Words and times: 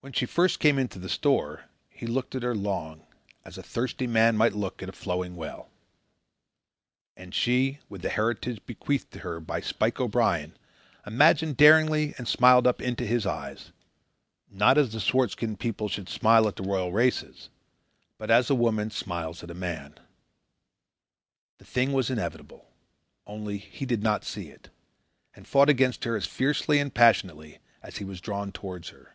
When 0.00 0.12
she 0.12 0.26
first 0.26 0.60
came 0.60 0.78
into 0.78 0.98
the 0.98 1.08
store, 1.08 1.64
he 1.88 2.06
looked 2.06 2.34
at 2.34 2.42
her 2.42 2.54
long, 2.54 3.06
as 3.42 3.56
a 3.56 3.62
thirsty 3.62 4.06
man 4.06 4.36
may 4.36 4.50
look 4.50 4.82
at 4.82 4.90
a 4.90 4.92
flowing 4.92 5.34
well. 5.34 5.70
And 7.16 7.34
she, 7.34 7.78
with 7.88 8.02
the 8.02 8.10
heritage 8.10 8.60
bequeathed 8.66 9.14
her 9.14 9.40
by 9.40 9.62
Spike 9.62 9.98
O'Brien, 10.00 10.58
imagined 11.06 11.56
daringly 11.56 12.14
and 12.18 12.28
smiled 12.28 12.66
up 12.66 12.82
into 12.82 13.06
his 13.06 13.24
eyes, 13.24 13.72
not 14.50 14.76
as 14.76 14.92
the 14.92 15.00
swart 15.00 15.30
skinned 15.30 15.58
peoples 15.58 15.92
should 15.92 16.10
smile 16.10 16.46
at 16.48 16.56
the 16.56 16.62
royal 16.64 16.92
races, 16.92 17.48
but 18.18 18.30
as 18.30 18.50
a 18.50 18.54
woman 18.54 18.90
smiles 18.90 19.42
at 19.42 19.50
a 19.50 19.54
man. 19.54 19.98
The 21.56 21.64
thing 21.64 21.94
was 21.94 22.10
inevitable; 22.10 22.68
only, 23.26 23.56
he 23.56 23.86
did 23.86 24.02
not 24.02 24.22
see 24.22 24.50
it, 24.50 24.68
and 25.34 25.46
fought 25.48 25.70
against 25.70 26.04
her 26.04 26.14
as 26.14 26.26
fiercely 26.26 26.78
and 26.78 26.92
passionately 26.94 27.58
as 27.82 27.96
he 27.96 28.04
was 28.04 28.20
drawn 28.20 28.52
towards 28.52 28.90
her. 28.90 29.10